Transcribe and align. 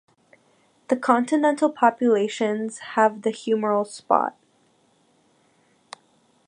The 0.87 0.95
continental 0.95 1.69
populations 1.71 2.79
have 2.79 3.21
the 3.21 3.29
humeral 3.29 3.85
spot. 3.85 4.35